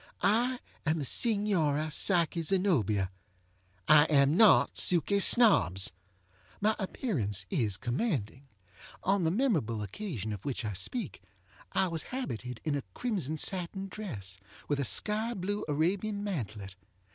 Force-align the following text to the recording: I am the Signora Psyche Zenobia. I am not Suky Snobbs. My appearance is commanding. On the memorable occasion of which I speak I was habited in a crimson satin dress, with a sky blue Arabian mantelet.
I 0.23 0.57
am 0.83 0.97
the 0.97 1.05
Signora 1.05 1.91
Psyche 1.91 2.41
Zenobia. 2.41 3.11
I 3.87 4.05
am 4.05 4.35
not 4.35 4.73
Suky 4.75 5.19
Snobbs. 5.21 5.91
My 6.59 6.75
appearance 6.79 7.45
is 7.51 7.77
commanding. 7.77 8.47
On 9.03 9.25
the 9.25 9.29
memorable 9.29 9.83
occasion 9.83 10.33
of 10.33 10.43
which 10.43 10.65
I 10.65 10.73
speak 10.73 11.21
I 11.73 11.87
was 11.87 12.01
habited 12.09 12.61
in 12.63 12.73
a 12.73 12.81
crimson 12.95 13.37
satin 13.37 13.89
dress, 13.89 14.39
with 14.67 14.79
a 14.79 14.85
sky 14.85 15.35
blue 15.35 15.63
Arabian 15.67 16.23
mantelet. 16.23 16.73